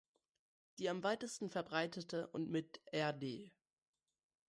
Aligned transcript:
Die 0.79 0.89
am 0.89 1.03
weitesten 1.03 1.51
verbreitete 1.51 2.25
und 2.29 2.49
mit 2.49 2.81
rd. 2.91 3.51